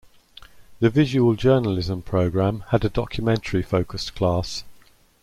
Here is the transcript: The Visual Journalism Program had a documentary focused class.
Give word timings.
The 0.79 0.89
Visual 0.89 1.35
Journalism 1.35 2.01
Program 2.01 2.63
had 2.69 2.83
a 2.83 2.89
documentary 2.89 3.61
focused 3.61 4.15
class. 4.15 4.63